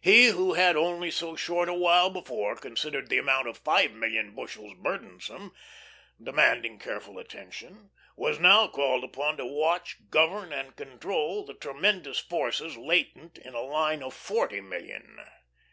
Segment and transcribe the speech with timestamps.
[0.00, 4.32] He who had only so short a while before considered the amount of five million
[4.32, 5.52] bushels burdensome,
[6.22, 12.76] demanding careful attention, was now called upon to watch, govern, and control the tremendous forces
[12.76, 15.20] latent in a line of forty million.